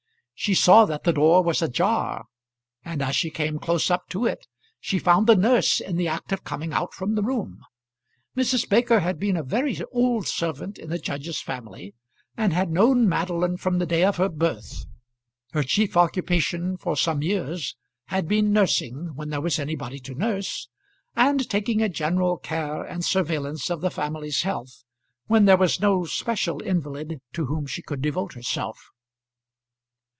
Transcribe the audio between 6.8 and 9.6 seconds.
from the room. Mrs. Baker had been a